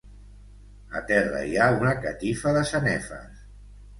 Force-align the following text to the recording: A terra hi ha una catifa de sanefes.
A 0.99 1.01
terra 1.11 1.41
hi 1.51 1.59
ha 1.59 1.67
una 1.81 1.93
catifa 2.05 2.53
de 2.57 2.65
sanefes. 2.71 3.45